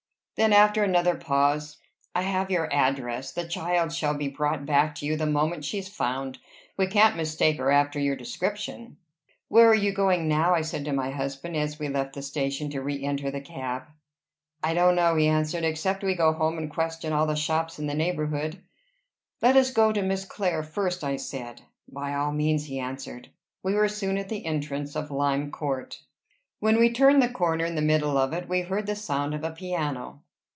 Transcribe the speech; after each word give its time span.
Then 0.37 0.53
after 0.53 0.81
another 0.83 1.13
pause 1.13 1.77
"I 2.15 2.23
have 2.23 2.49
your 2.49 2.67
address. 2.73 3.31
The 3.31 3.47
child 3.47 3.93
shall 3.93 4.15
be 4.15 4.27
brought 4.27 4.65
back 4.65 4.95
to 4.95 5.05
you 5.05 5.15
the 5.15 5.27
moment 5.27 5.63
she's 5.63 5.87
found. 5.87 6.39
We 6.77 6.87
can't 6.87 7.15
mistake 7.15 7.57
her 7.59 7.69
after 7.69 7.99
your 7.99 8.15
description." 8.15 8.97
"Where 9.49 9.69
are 9.69 9.75
you 9.75 9.91
going 9.93 10.27
now?" 10.27 10.55
I 10.55 10.61
said 10.63 10.83
to 10.85 10.93
my 10.93 11.11
husband, 11.11 11.55
as 11.57 11.77
we 11.77 11.89
left 11.89 12.13
the 12.15 12.23
station 12.23 12.71
to 12.71 12.81
re 12.81 13.03
enter 13.03 13.29
the 13.29 13.39
cab. 13.39 13.83
"I 14.63 14.73
don't 14.73 14.95
know," 14.95 15.15
he 15.15 15.27
answered, 15.27 15.63
"except 15.63 16.01
we 16.03 16.15
go 16.15 16.33
home 16.33 16.57
and 16.57 16.71
question 16.71 17.13
all 17.13 17.27
the 17.27 17.35
shops 17.35 17.77
in 17.77 17.85
the 17.85 17.93
neighborhood." 17.93 18.63
"Let 19.43 19.55
us 19.55 19.69
go 19.69 19.91
to 19.91 20.01
Miss 20.01 20.25
Clare 20.25 20.63
first," 20.63 21.03
I 21.03 21.17
said. 21.17 21.61
"By 21.87 22.15
all 22.15 22.31
means," 22.31 22.65
he 22.65 22.79
answered. 22.79 23.29
We 23.61 23.75
were 23.75 23.87
soon 23.89 24.17
at 24.17 24.29
the 24.29 24.43
entrance 24.47 24.95
of 24.95 25.11
Lime 25.11 25.51
Court. 25.51 26.01
When 26.59 26.79
we 26.79 26.91
turned 26.91 27.21
the 27.21 27.29
corner 27.29 27.65
in 27.65 27.75
the 27.75 27.81
middle 27.83 28.17
of 28.17 28.33
it, 28.33 28.49
we 28.49 28.61
heard 28.61 28.87
the 28.87 28.95
sound 28.95 29.35
of 29.35 29.43
a 29.43 29.51
piano. 29.51 30.23